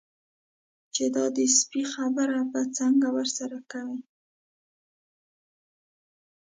چې 0.93 1.03
دا 1.15 1.25
د 1.37 1.39
سپي 1.57 1.81
خبره 1.93 2.39
به 2.51 2.61
څنګه 2.77 3.07
ورسره 3.17 3.57
کوي. 3.71 4.01